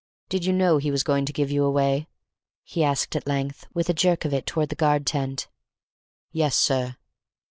[0.29, 2.07] "Did you know he was going to give you away?"
[2.63, 5.47] he asked at length, with a jerk of it toward the guard tent.
[6.31, 6.95] "Yes, sir."